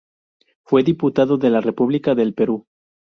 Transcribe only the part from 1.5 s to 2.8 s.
la República del Perú.